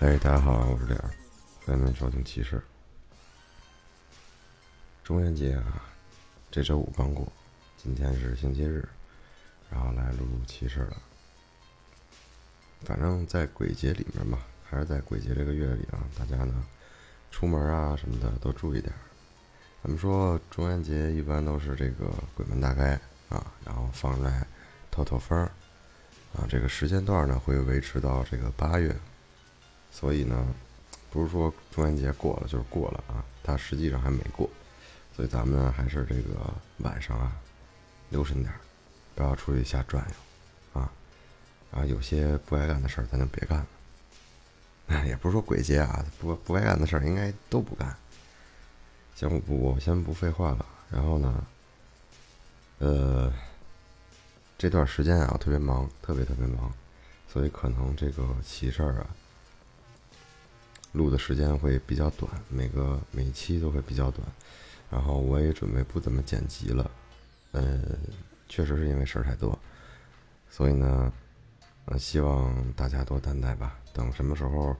[0.00, 1.10] 哎，大家好，我是脸儿，
[1.66, 2.58] 欢迎收听骑士。
[5.04, 5.82] 中元节啊，
[6.50, 7.30] 这周五刚过，
[7.76, 8.88] 今天是星期日，
[9.70, 10.96] 然后来录录骑士了。
[12.80, 16.64] 反正，在鬼节里面嘛，还是在鬼节这个月里啊，大家呢，
[17.30, 19.00] 出门啊什么的都注意点儿。
[19.82, 22.98] 咱们说中元节一般都是这个鬼门大开
[23.28, 24.46] 啊，然后放出来
[24.90, 25.52] 透透风儿
[26.32, 28.96] 啊，这个时间段呢会维持到这个八月。
[29.92, 30.46] 所以呢，
[31.10, 34.48] 不是说中元节过了就是过了啊，它实际上还没过，
[35.14, 37.32] 所以咱们还是这个晚上啊，
[38.10, 38.60] 留神点儿，
[39.14, 40.92] 不要出去瞎转悠啊，
[41.72, 43.66] 啊，有些不该干的事儿咱就别干了。
[45.06, 47.96] 也不是说鬼节啊，不不该干的事儿应该都不干。
[49.14, 50.66] 行，我我先不废话了。
[50.90, 51.46] 然后呢，
[52.78, 53.32] 呃，
[54.58, 56.72] 这段时间啊，特别忙，特别特别忙，
[57.32, 59.06] 所以可能这个奇事儿啊。
[60.92, 64.26] 录的时间会比较短，每个每期都会比较短，
[64.90, 66.90] 然后我也准备不怎么剪辑了，
[67.52, 67.78] 呃，
[68.48, 69.56] 确实是因为事儿太多，
[70.48, 71.12] 所以呢，
[71.84, 73.78] 呃，希望大家多担待吧。
[73.92, 74.76] 等什么时候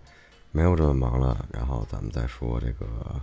[0.51, 3.21] 没有这么忙了，然后咱们再说这个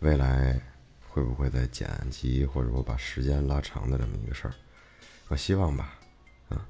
[0.00, 0.60] 未来
[1.08, 4.54] 会不会再剪辑，或者说把时间拉长的这么一个事儿，
[5.28, 5.94] 我希望吧，
[6.50, 6.66] 啊，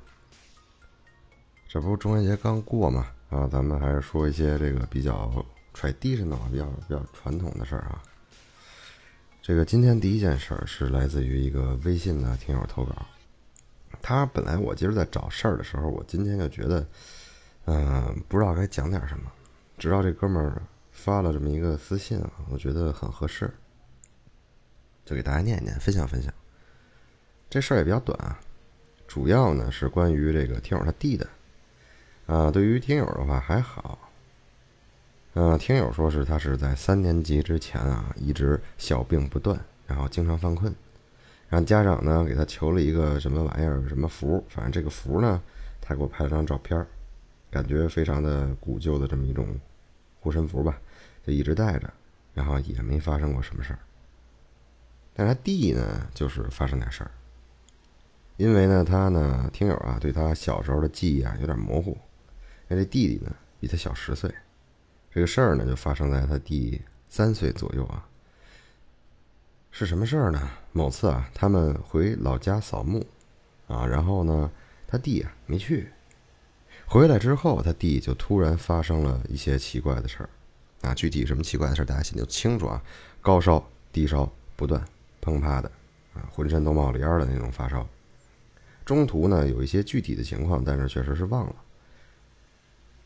[1.69, 3.09] 这不是中元节刚过吗？
[3.31, 5.31] 啊，咱们还是说一些这个比较
[5.73, 8.03] traditional、比较比较传统的事儿啊。
[9.41, 13.07] 这个今天第一件事儿是来自于一个微信的听友投稿。
[14.03, 16.87] 他本来我今儿在找事儿的时候，我今天就觉得，
[17.67, 19.31] 嗯，不知道该讲点什么。
[19.79, 23.51] 直到这哥们儿发了这么一个私信啊，我觉得很合适，
[25.05, 26.33] 就给大家念一念，分享分享。
[27.49, 28.39] 这事儿也比较短啊，
[29.07, 31.29] 主要呢是关于这个听友他弟的。
[32.31, 33.99] 啊，对于听友的话还好。
[35.35, 40.73] 嗯，听友说是他是在三年级之前啊，一直小病不断，然后经常犯困，
[41.49, 45.43] 然后家长呢给他求了一个什么玩意儿，什么符，反正这个符呢，
[45.81, 46.87] 他给我拍了张照片，
[47.51, 49.49] 感觉非常的古旧的这么一种
[50.21, 50.81] 护身符吧，
[51.27, 51.93] 就一直带着，
[52.33, 53.79] 然后也没发生过什么事儿。
[55.15, 57.11] 但他弟呢，就是发生点事儿，
[58.37, 61.99] 因为呢，他呢，听友啊，对他小时候的记忆啊有点模糊。
[62.73, 64.33] 那这弟弟呢，比他小十岁，
[65.11, 68.07] 这个事儿呢就发生在他弟三岁左右啊。
[69.73, 70.49] 是什么事儿呢？
[70.71, 73.05] 某次啊，他们回老家扫墓，
[73.67, 74.49] 啊，然后呢，
[74.87, 75.89] 他弟啊没去，
[76.87, 80.29] 回来之后，他弟就突然发生了一些奇怪的事儿，
[80.83, 82.81] 啊，具体什么奇怪的事儿，大家心里就清楚啊，
[83.21, 84.81] 高烧、低烧不断，
[85.21, 85.69] 砰啪的，
[86.15, 87.85] 啊，浑身都冒了烟的那种发烧。
[88.85, 91.57] 中途呢，有一些具体的情况，但是确实是忘了。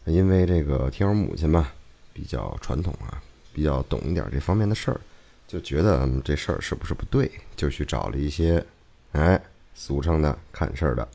[0.07, 1.69] 因为这个听友母亲嘛，
[2.13, 3.23] 比较传统啊，
[3.55, 5.01] 比较懂一点这方面的事儿，
[5.47, 8.65] 就觉得这事儿是不是不对，就去找了一些，
[9.13, 9.41] 哎，
[9.75, 11.09] 俗称的看事儿的。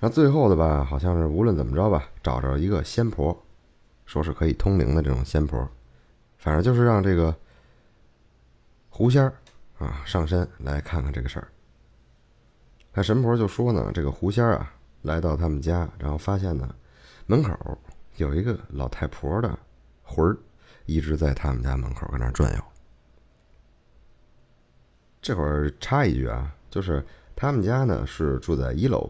[0.00, 3.38] 那最后的吧，好像是无论怎么着吧，找着一个仙婆，
[4.06, 5.68] 说是可以通灵的这种仙婆，
[6.38, 7.36] 反正就是让这个
[8.88, 9.32] 狐仙儿
[9.78, 11.48] 啊上身来看看这个事儿。
[12.94, 16.74] 那神婆就说呢，这个狐仙儿啊来到他们家，然后发现呢。
[17.26, 17.78] 门口
[18.16, 19.58] 有一个老太婆的
[20.02, 20.36] 魂儿，
[20.86, 22.62] 一直在他们家门口搁那转悠。
[25.20, 27.02] 这会儿插一句啊，就是
[27.36, 29.08] 他们家呢是住在一楼，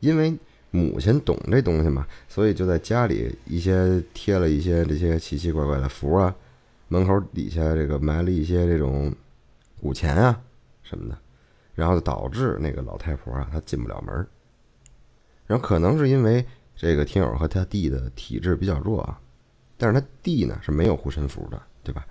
[0.00, 0.36] 因为
[0.70, 6.34] 母亲懂这东西嘛，所以就在家里一些贴了一些这些奇奇怪怪的符啊，
[6.88, 9.14] 门口底下这个埋了一些这种
[9.80, 10.40] 古钱啊
[10.82, 11.18] 什么的，
[11.74, 14.26] 然后导致那个老太婆啊她进不了门，
[15.46, 16.44] 然后可能是因为。
[16.80, 19.20] 这个听友和他弟的体质比较弱啊，
[19.76, 22.06] 但是他弟呢是没有护身符的，对吧？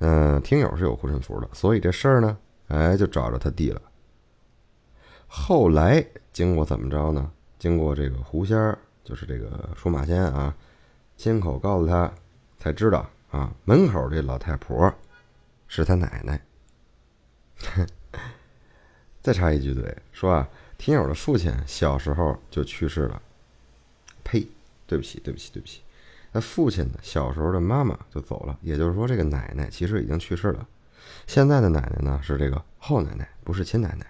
[0.00, 2.36] 嗯，听友是有护身符的，所以这事儿呢，
[2.68, 3.80] 哎，就找着他弟了。
[5.26, 7.32] 后来经过怎么着呢？
[7.58, 10.54] 经过这个狐仙儿，就是这个出马仙啊，
[11.16, 12.12] 亲口告诉他，
[12.58, 14.92] 才知道啊，门口这老太婆
[15.66, 16.38] 是他奶奶。
[19.22, 20.46] 再插一句嘴，说啊，
[20.76, 23.22] 听友的父亲小时候就去世了。
[24.90, 25.82] 对不起，对不起，对不起。
[26.32, 26.98] 那父亲呢？
[27.00, 30.66] 小时候的妈妈就走了，也就是说，这个奶奶其实已经去世了。
[31.28, 34.04] 现在的奶奶呢，是这个后奶奶，不是亲奶奶。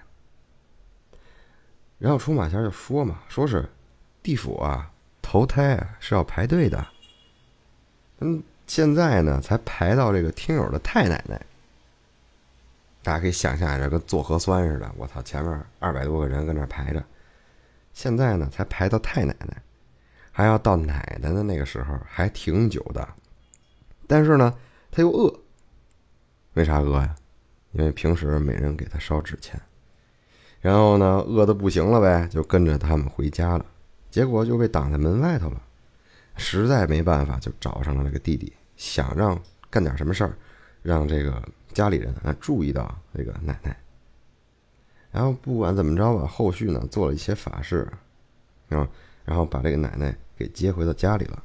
[1.98, 3.68] 然后出马仙就说嘛，说是
[4.22, 4.90] 地府啊，
[5.20, 6.86] 投胎啊是要排队的。
[8.20, 11.44] 嗯，现在呢才排到这个听友的太奶奶。
[13.02, 14.90] 大家可以想象一下，跟做核酸似的。
[14.96, 17.04] 我操，前面二百多个人跟那排着，
[17.92, 19.62] 现在呢才排到太奶奶。
[20.40, 23.06] 还要到奶奶的那个时候还挺久的。
[24.06, 24.54] 但是呢，
[24.90, 25.30] 他又饿。
[26.54, 27.14] 为啥饿呀？
[27.72, 29.60] 因为平时没人给他烧纸钱。
[30.62, 33.66] 然后呢，饿的不行了呗，就跟着他们回家了。
[34.10, 35.62] 结果就被挡在门外头了。
[36.36, 39.38] 实在没办法，就找上了那个弟弟，想让
[39.68, 40.34] 干点什么事儿，
[40.82, 41.42] 让这个
[41.74, 43.76] 家里人啊注意到这个奶奶。
[45.12, 47.86] 然后不管怎么着吧，后续呢做了一些法事，
[48.70, 48.88] 啊，
[49.24, 51.42] 然后把这个奶奶给接回到家里了，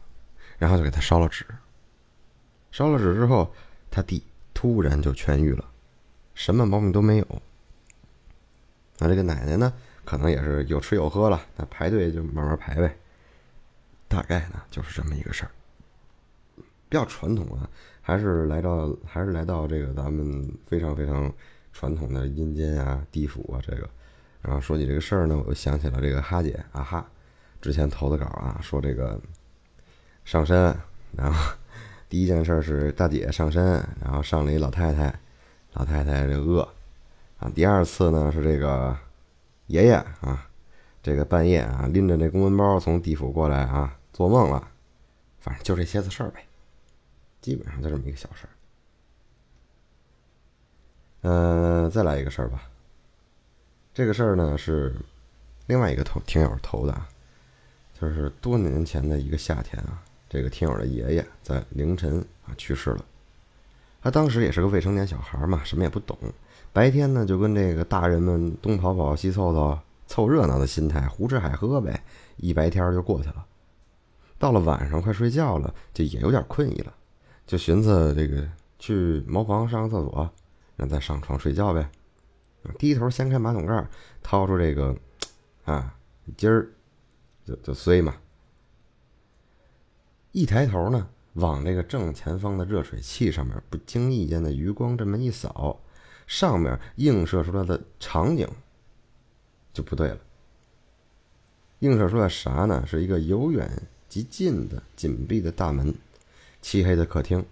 [0.58, 1.46] 然后就给他烧了纸。
[2.72, 3.54] 烧了纸之后，
[3.90, 4.24] 他弟
[4.54, 5.66] 突然就痊愈了，
[6.34, 7.42] 什么毛病都没有。
[8.98, 9.74] 那这个奶奶呢，
[10.04, 12.98] 可能也是有吃有喝了，那排队就慢慢排呗。
[14.08, 15.52] 大概呢就是这么一个事儿，
[16.88, 17.70] 比较传统啊，
[18.02, 21.32] 还是来到还是来到这个咱们非常非常
[21.74, 23.90] 传统的阴间啊、地府啊这个。
[24.42, 27.10] 然后说起这个事儿呢，我就想起了这个哈姐啊哈，
[27.66, 29.20] 之前投的稿啊，说这个
[30.24, 30.80] 上山，
[31.18, 31.56] 然后
[32.08, 35.12] 第一件事是大姐上山，然后上了一老太太，
[35.74, 36.62] 老太太这饿
[37.40, 37.52] 啊。
[37.56, 38.96] 第二次呢是这个
[39.66, 40.48] 爷爷啊。
[41.02, 44.68] 这个半夜啊，拎着那公文包从地府过来啊，做梦了，
[45.40, 46.46] 反正就这些子事儿呗，
[47.42, 48.54] 基本上就这么一个小事儿。
[51.22, 52.70] 嗯，再来一个事儿吧。
[53.92, 54.96] 这个事儿呢是
[55.66, 57.08] 另外一个投听友投的啊，
[58.00, 63.06] 就是多年前的一个夏天啊，这个听友的爷爷在凌晨啊去世了。
[64.02, 66.18] 他当时也是个未成年小孩嘛，什么也不懂，
[66.72, 69.80] 白天呢就跟这个大人们东跑跑西凑凑。
[70.08, 72.00] 凑热闹的心态，胡吃海喝呗，
[72.38, 73.44] 一白天就过去了。
[74.38, 76.94] 到了晚上快睡觉了，就也有点困意了，
[77.48, 78.48] 就寻思这个
[78.78, 80.30] 去茅房上个厕所，
[80.76, 81.90] 然后再上床睡觉呗。
[82.78, 83.84] 低头掀开马桶盖，
[84.22, 84.96] 掏出这个
[85.64, 85.92] 啊
[86.38, 86.70] 今儿
[87.46, 88.16] 就就碎嘛。
[90.32, 95.80] 一抬头呢，往这个正前方的热水器上面不经意间的余光这么一扫，
[96.28, 98.48] 上面映射出来的场景。
[99.74, 100.18] 就不对了。
[101.80, 102.86] 映射出来啥呢？
[102.88, 103.70] 是一个由远
[104.08, 105.94] 及近的紧闭的大门，
[106.62, 107.46] 漆黑的客厅，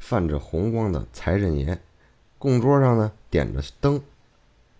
[0.00, 1.80] 泛着红光的财神爷，
[2.38, 4.02] 供桌上呢点着灯，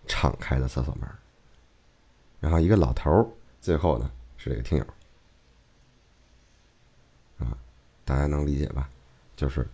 [0.05, 1.09] 敞开的厕所门。
[2.41, 3.31] 然后一个老头，
[3.61, 4.11] 最后呢
[4.43, 4.85] 是这个听友。
[7.37, 7.55] 啊，
[8.03, 8.89] 大家能理解吧？
[9.35, 9.67] 就是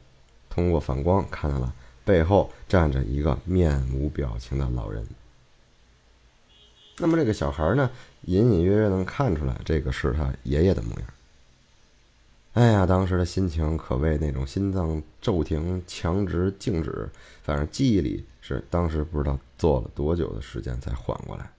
[0.49, 1.73] 通过反光看到了
[2.03, 5.07] 背后站着一个面无表情的老人。
[6.97, 7.89] 那么这个小孩呢，
[8.23, 11.07] 隐隐约约能看出来，这个是他爷爷的模样。
[12.53, 17.09] 哎呀，当时的心情可谓那种心脏骤停、强直、静止，
[17.43, 21.49] 反正记忆里是当时不知道坐了多久的时间才缓过来，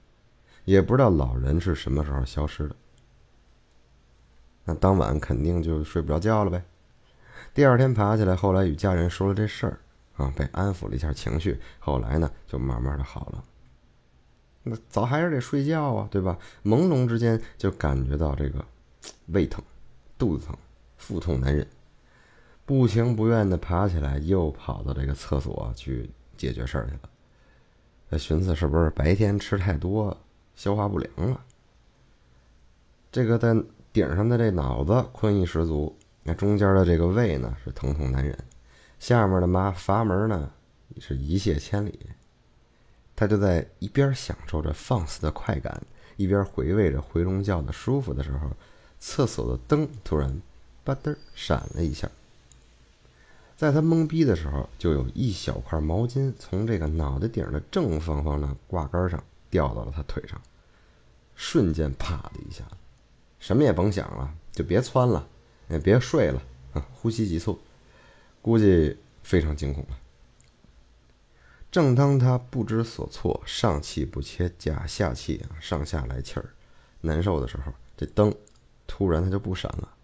[0.66, 2.74] 也不知道老人是什么时候消失的。
[4.68, 6.62] 那当晚肯定就睡不着觉了呗。
[7.54, 9.80] 第二天爬起来，后来与家人说了这事儿，
[10.18, 13.42] 啊，被安抚了一下情绪，后来呢就慢慢的好了。
[14.64, 16.38] 那早还是得睡觉啊，对吧？
[16.62, 18.62] 朦胧之间就感觉到这个
[19.28, 19.64] 胃疼、
[20.18, 20.54] 肚子疼、
[20.98, 21.66] 腹痛难忍，
[22.66, 27.08] 不情不愿的爬起来，又跑到这个厕所去解决事儿去了。
[28.10, 30.14] 他寻思是不是白天吃太多，
[30.54, 31.40] 消化不良了？
[33.10, 33.56] 这个在
[33.98, 38.38] 顶上的这脑子困意十足，那中间的这个胃呢是疼痛难忍，
[39.00, 40.48] 下面的麻阀门呢
[41.00, 41.98] 是一泻千里。
[43.16, 45.82] 他就在一边享受着放肆的快感，
[46.16, 48.48] 一边回味着回笼觉的舒服的时候，
[49.00, 50.40] 厕所的灯突然
[50.84, 52.08] “吧嘚”闪了一下。
[53.56, 60.40] 在他懵逼的时候，就有一小块毛巾从这个脑袋顶的正方方的挂杆上掉到了他腿上，
[61.34, 62.62] 瞬间啪的一下，
[63.38, 65.28] 什么也甭想了，就别窜了，
[65.68, 66.42] 也别睡了
[66.72, 66.86] 啊！
[66.94, 67.58] 呼吸急促，
[68.42, 69.98] 估计非常惊恐了。
[71.70, 76.46] 正当他不知所措，上气不接下下气啊，上下来气儿，
[77.02, 78.34] 难受的时候，这灯
[78.86, 79.94] 突然它就不闪了，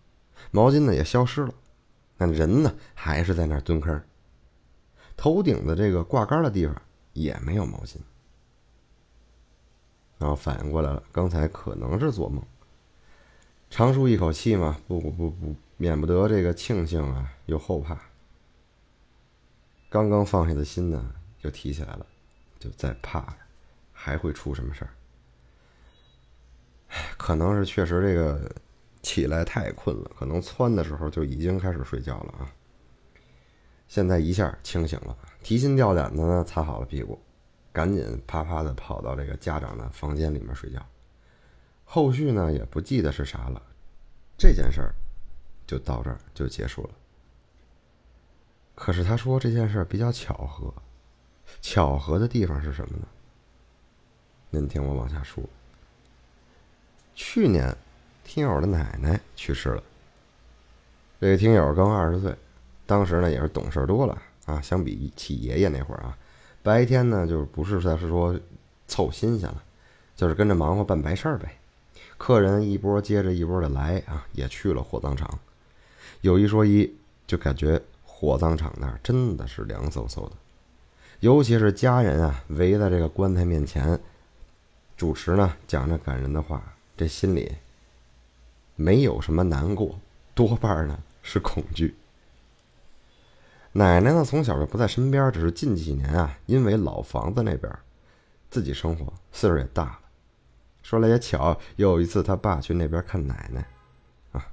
[0.51, 1.55] 毛巾呢也消失了，
[2.19, 4.01] 那人呢还是在那儿蹲坑，
[5.17, 6.83] 头顶的这个挂杆的地方
[7.15, 7.97] 也没有毛巾，
[10.19, 12.45] 然后反应过来了，刚才可能是做梦，
[13.75, 18.01] 长舒一口气嘛，不不不不，免不得这个庆幸啊，又后怕，
[19.89, 21.13] 刚刚放下的心呢。
[21.41, 22.07] 就提起来了，
[22.61, 23.37] 就再怕，
[23.93, 24.91] 还会出什么事儿？
[27.19, 28.49] 可能是确实这个
[29.03, 32.47] 起来太困了，可能窜的时候就已经开始睡觉了啊。
[33.89, 37.21] 现在一下清醒了，提心吊胆的呢，擦好了屁股，
[37.73, 40.81] 赶紧啪啪的跑到这个家长的房间里面睡觉。
[41.85, 43.63] 后续呢也不记得是啥了，
[44.37, 44.95] 这件事儿
[45.67, 46.91] 就到这儿就结束了。
[48.75, 50.75] 可是他说这件事儿比较巧合，
[51.63, 53.07] 巧合的地方是什么呢？
[54.51, 55.43] 您听我往下说。
[57.15, 57.77] 去年，
[58.25, 59.83] 听友的奶奶去世了。
[61.21, 62.35] 这个听友刚二十岁，
[62.87, 64.61] 当时呢也是懂事多了啊。
[64.61, 66.19] 相比起爷爷那会儿啊，
[66.63, 68.39] 白天呢就是不是在是说
[68.89, 69.63] 凑新鲜了，
[70.17, 71.57] 就是跟着忙活办白事儿呗。
[72.17, 75.39] 客人一波接着一波的来啊，也去了火葬场。
[76.21, 76.95] 有一说一，
[77.27, 80.33] 就感觉火葬场那儿真的是凉飕飕的，
[81.21, 83.99] 尤其是家人啊围在这个棺材面前，
[84.97, 87.53] 主持呢讲着感人的话，这心里
[88.77, 89.99] 没有什么难过，
[90.35, 91.95] 多半呢是恐惧。
[93.73, 97.71] 奶奶呢从小就不在身边，只是近几年啊，因为老房子那边
[98.49, 99.99] 自己生活，岁数也大。
[100.85, 103.67] 说来也巧，有一次他爸去那边看奶奶，
[104.33, 104.47] 啊，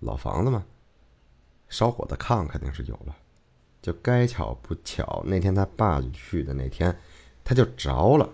[0.00, 0.62] 老房子嘛，
[1.70, 3.16] 烧火的炕肯定是有了，
[3.80, 6.94] 就该巧不巧，那天他爸去的那天，
[7.42, 8.28] 他就着了，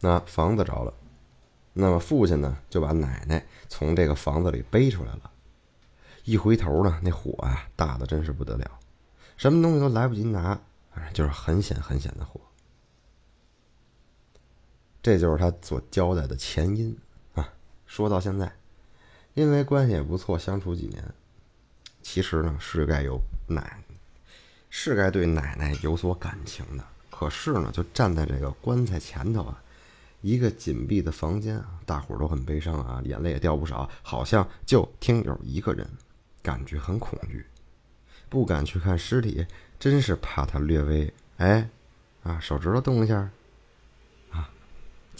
[0.00, 0.94] 那房子着了，
[1.74, 5.30] 那么父亲呢就把奶奶从这个房子里背出来了，
[6.24, 8.78] 一回头呢，那火啊大的真是不得了，
[9.36, 10.58] 什么东西都来不及拿，
[10.94, 12.40] 反正就是很险很险的火。
[15.02, 16.96] 这就是他所交代的前因
[17.34, 17.52] 啊。
[17.86, 18.52] 说到现在，
[19.34, 21.02] 因为关系也不错，相处几年，
[22.02, 23.82] 其实呢是该有奶，
[24.70, 26.84] 是该对奶奶有所感情的。
[27.10, 29.62] 可是呢，就站在这个棺材前头啊，
[30.22, 35.86] 一个紧闭的房间啊，大伙儿都很悲伤啊，眼泪也掉不少，好像就听友一个人，
[36.42, 37.44] 感觉很恐惧，
[38.28, 39.46] 不敢去看尸体，
[39.78, 41.68] 真是怕他略微哎
[42.22, 43.30] 啊手指头动一下。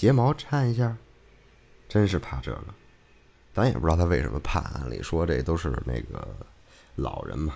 [0.03, 0.97] 睫毛颤一下，
[1.89, 2.65] 真是怕这个。
[3.55, 4.59] 咱也不知道他为什么怕。
[4.59, 6.27] 按理说这都是那个
[6.97, 7.55] 老人嘛。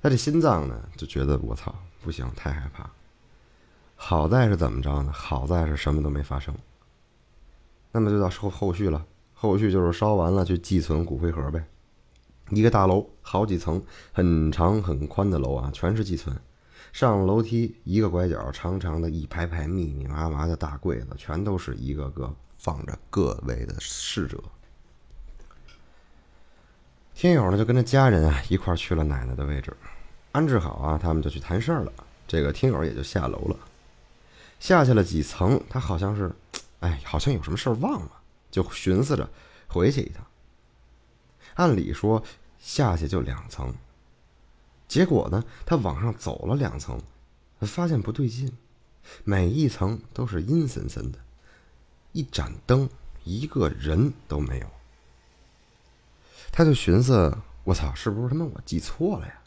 [0.00, 2.88] 他这心脏呢，就觉得我操，不行，太害怕。
[3.96, 5.10] 好在是怎么着呢？
[5.12, 6.56] 好在是什么都没发生。
[7.90, 9.04] 那么就到后后续了，
[9.34, 11.64] 后续就是烧完了去寄存骨灰盒呗。
[12.50, 16.40] 一个大楼，好几层，很长很宽的楼啊，全是寄存。
[16.92, 24.38] 上楼梯，一个拐角，长长的一排排密密麻麻的大柜子，全都是一个个放着各位的逝者。
[27.14, 29.74] 听友呢就跟着家人啊一块去了奶奶的位置，
[30.32, 31.92] 安置好啊，他们就去谈事儿了。
[32.28, 33.56] 这个听友也就下楼了，
[34.60, 36.30] 下去了几层，他好像是，
[36.80, 38.10] 哎，好像有什么事儿忘了，
[38.50, 39.28] 就寻思着
[39.66, 40.24] 回去一趟。
[41.54, 42.22] 按理说
[42.58, 43.74] 下去就两层。
[44.92, 47.00] 结果呢，他往上走了两层，
[47.60, 48.52] 发现不对劲，
[49.24, 51.18] 每一层都是阴森森的，
[52.12, 52.90] 一盏灯，
[53.24, 54.66] 一个人都没有。
[56.52, 57.34] 他就寻思：
[57.64, 59.40] 我操，是不是他妈我记错了呀？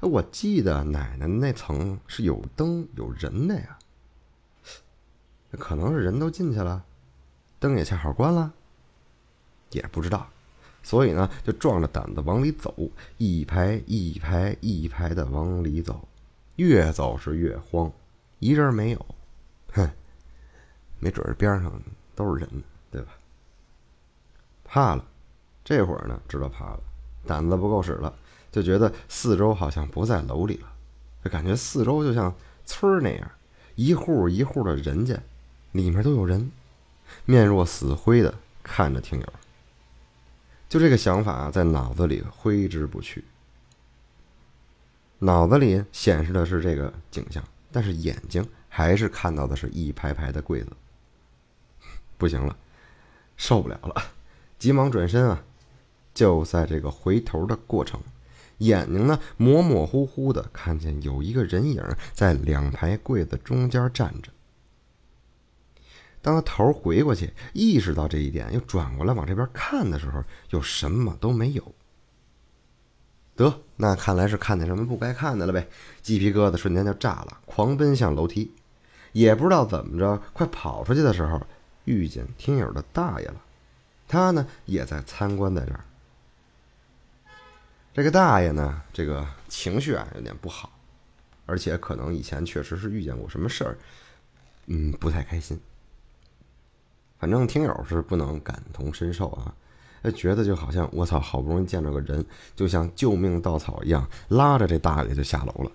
[0.00, 3.78] 我记得奶奶那层是有灯有人的呀，
[5.52, 6.84] 可能是人都进去了，
[7.60, 8.52] 灯也恰好关了，
[9.70, 10.28] 也不知道。
[10.82, 12.74] 所以呢，就壮着胆子往里走，
[13.18, 16.08] 一排一排一排的往里走，
[16.56, 17.90] 越走是越慌，
[18.40, 19.06] 一人没有，
[19.72, 19.88] 哼，
[20.98, 21.72] 没准儿边上
[22.14, 22.48] 都是人，
[22.90, 23.12] 对吧？
[24.64, 25.04] 怕了，
[25.64, 26.80] 这会儿呢知道怕了，
[27.26, 28.12] 胆子不够使了，
[28.50, 30.72] 就觉得四周好像不在楼里了，
[31.24, 32.34] 就感觉四周就像
[32.66, 33.30] 村儿那样，
[33.76, 35.16] 一户一户的人家，
[35.72, 36.50] 里面都有人，
[37.24, 39.32] 面若死灰的看着听友。
[40.72, 43.22] 就这个想法在脑子里挥之不去，
[45.18, 50.72] 脑子里显示的是这个景象，但是眼睛还是看到的是一排排的柜子。
[52.16, 52.56] 不行了，
[53.36, 54.02] 受不了了，
[54.58, 55.44] 急忙转身啊！
[56.14, 58.00] 就在这个回头的过程，
[58.56, 64.32] 眼睛呢模模糊糊的看见有一个人影在两排柜子中间站着。
[66.22, 71.74] 当他头回过去，意识到这一点，又转过来往这边看的时候，又什么都没有。
[73.34, 75.66] 得，那看来是看见什么不该看的了呗，
[76.00, 78.52] 鸡皮疙瘩瞬间就炸了，狂奔向楼梯。
[79.12, 81.44] 也不知道怎么着，快跑出去的时候，
[81.86, 83.42] 遇见听友的大爷了。
[84.06, 85.80] 他呢，也在参观在这儿。
[87.92, 90.70] 这个大爷呢，这个情绪啊有点不好，
[91.46, 93.76] 而且可能以前确实是遇见过什么事儿，
[94.66, 95.60] 嗯，不太开心。
[97.22, 99.54] 反正听友是不能感同身受啊，
[100.12, 102.26] 觉得就好像我操，好不容易见着个人，
[102.56, 105.70] 就像救命稻草一样，拉着这大爷就下楼了。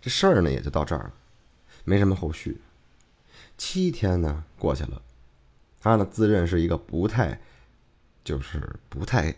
[0.00, 1.12] 这事儿呢也就到这儿了，
[1.82, 2.60] 没什么后续。
[3.58, 5.02] 七天呢过去了，
[5.80, 7.40] 他呢自认是一个不太，
[8.22, 9.34] 就是不太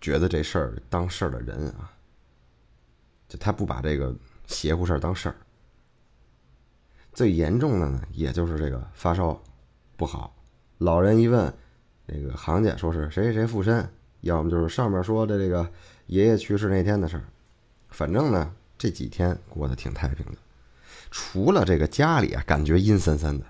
[0.00, 1.92] 觉得这事儿当事儿的人啊。
[3.28, 5.36] 就他不把这个邪乎事儿当事儿。
[7.12, 9.38] 最严重的呢，也就是这个发烧
[9.96, 10.34] 不好，
[10.78, 11.52] 老人一问，
[12.06, 13.88] 那个行家说是谁谁谁附身，
[14.22, 15.70] 要么就是上面说的这个
[16.06, 17.24] 爷爷去世那天的事儿。
[17.90, 20.38] 反正呢，这几天过得挺太平的，
[21.10, 23.46] 除了这个家里啊，感觉阴森森的。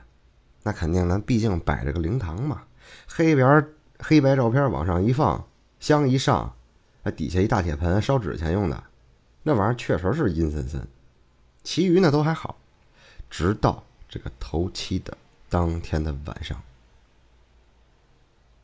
[0.64, 2.62] 那肯定，咱毕竟摆着个灵堂嘛，
[3.08, 3.66] 黑边
[3.99, 5.44] 黑白照片往上一放，
[5.80, 6.54] 香一上，
[7.02, 8.84] 啊，底下一大铁盆烧纸钱用的，
[9.42, 10.87] 那玩意儿确实是阴森森。
[11.64, 12.56] 其余呢都还好，
[13.30, 15.16] 直到这个头七的
[15.52, 16.62] 当天的晚上，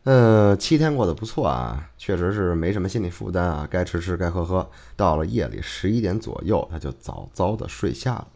[0.05, 4.71] 呃，七天过得不错啊，确实是没什么心理负担啊，该吃吃，该喝喝。
[4.97, 8.29] 到了夜里十一点左右，他就早早的睡下了。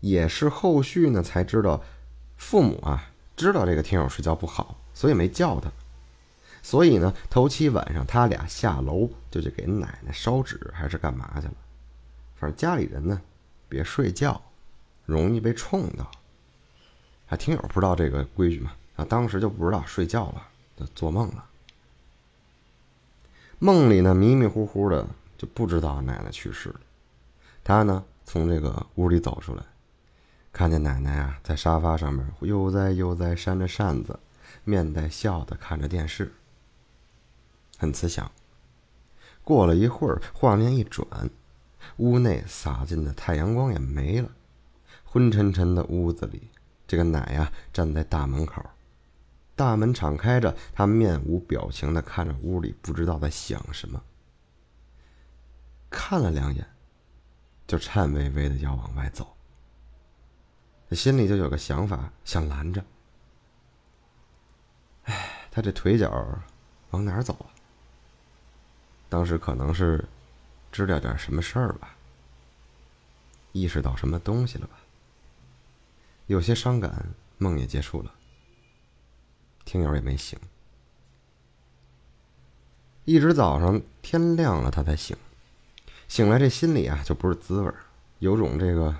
[0.00, 1.82] 也是后续呢才知道。
[2.36, 5.70] 父母啊，知道这个听友睡觉不好，所以没叫他。
[6.62, 11.54] 所以呢，头七晚上他俩下楼就去给奶奶烧纸，还是干嘛去了？
[12.34, 13.18] 反正家里人呢，
[13.70, 14.38] 别睡觉，
[15.06, 16.10] 容易被冲到。
[17.26, 18.72] 还听友不知道这个规矩嘛？
[18.96, 21.44] 啊，当时就不知道睡觉了，就做梦了。
[23.58, 25.06] 梦里呢，迷迷糊糊的
[25.36, 26.80] 就不知道奶奶去世了。
[27.64, 29.62] 他呢，从这个屋里走出来。
[30.52, 34.18] 看见奶奶啊，在沙发上面悠哉悠哉扇着扇子，
[34.64, 36.32] 面带笑的看着电视，
[37.76, 38.30] 很慈祥。
[39.44, 41.06] 过了一会儿，画面一转，
[41.98, 44.30] 屋内洒进的太阳光也没了，
[45.04, 46.48] 昏沉沉的屋子里，
[46.86, 48.64] 这个奶呀站在大门口，
[49.54, 54.02] 大门敞开着，她面无表情的看着屋里，不知道在想什么。
[55.90, 56.66] 看了两眼，
[57.66, 59.36] 就颤巍巍的要往外走。
[60.92, 62.84] 心里就有个想法，想拦着。
[65.04, 66.38] 哎，他这腿脚
[66.90, 67.50] 往哪走啊？
[69.08, 70.04] 当时可能是
[70.70, 71.96] 知道点什么事儿吧，
[73.52, 74.76] 意识到什么东西了吧，
[76.26, 78.12] 有些伤感，梦也结束了，
[79.64, 80.38] 听友也没醒，
[83.04, 85.16] 一直早上天亮了他才醒，
[86.08, 87.72] 醒来这心里啊就不是滋味，
[88.18, 88.96] 有种这个。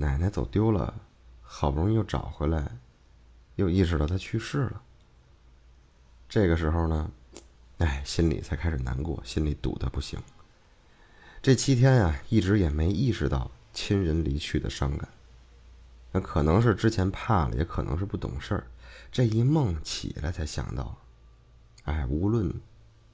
[0.00, 0.94] 奶奶走丢了，
[1.42, 2.70] 好不容易又找回来，
[3.56, 4.80] 又意识到她去世了。
[6.28, 7.10] 这个时候呢，
[7.78, 10.22] 哎，心里才开始难过，心里堵得不行。
[11.42, 15.08] 这七天呀，一直也没意识到亲人离去的伤感。
[16.10, 18.66] 那可能是之前怕了，也可能是不懂事儿。
[19.10, 20.96] 这一梦起来才想到，
[21.84, 22.52] 哎，无论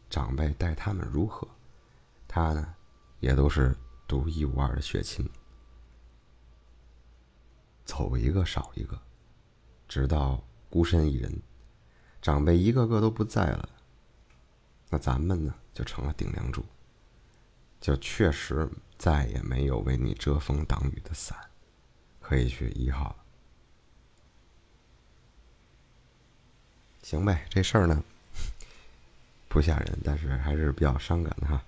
[0.08, 1.46] 长辈待他们如何，
[2.26, 2.74] 他呢，
[3.20, 3.76] 也都是
[4.06, 5.28] 独一无二的血亲。
[7.84, 8.98] 走一个少一个，
[9.86, 11.42] 直到孤身一人，
[12.22, 13.68] 长辈一个个都不在了，
[14.88, 16.64] 那咱们呢就成了顶梁柱，
[17.80, 21.38] 就确实再也没有为你遮风挡雨的伞，
[22.26, 23.16] 可以去一号了。
[27.02, 28.02] 行呗，这事儿呢
[29.46, 31.62] 不吓人，但是还是比较伤感的哈。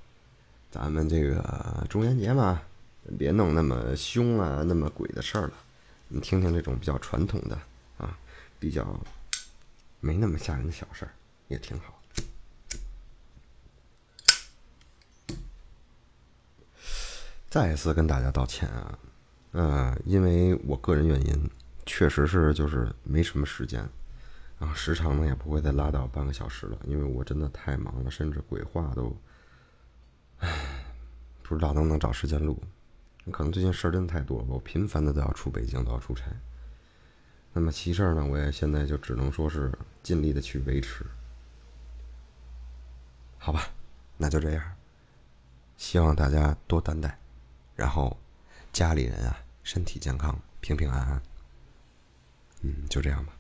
[0.71, 2.63] 咱们这个中元节嘛，
[3.19, 5.53] 别弄那么凶啊，那么鬼的事儿了。
[6.09, 7.59] 你听听这种比较传统的
[7.99, 8.19] 啊，
[8.59, 8.99] 比较
[10.01, 11.13] 没那么吓人的小事儿，
[11.49, 12.01] 也挺好。
[17.51, 18.99] 再一次跟大家道歉啊，
[19.53, 21.51] 呃，因为我个人原因，
[21.87, 23.89] 确实是就是没什么时间，
[24.59, 29.17] 啊，时长呢也不会再拉到半个小时了，因为我真的太忙了，甚至鬼话都，
[30.39, 30.85] 唉，
[31.43, 32.63] 不知道能不能找时间录。
[33.33, 36.27] 可能最近事儿真的太多，我频繁的都要出北京，都要出差。
[37.53, 41.05] 那么其事儿呢，我也现在就只能说是尽力的去维持。
[43.39, 43.69] 好吧，
[44.17, 44.63] 那就这样。
[45.77, 47.19] 希望大家多担待，
[47.75, 48.17] 然后
[48.77, 51.23] 家里人啊身体健康，平平安安。
[52.61, 53.33] 嗯，就这样吧。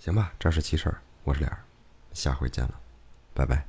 [0.00, 1.62] 行吧，这是奇事儿，我是脸儿，
[2.12, 2.80] 下回见了，
[3.32, 3.64] 拜拜。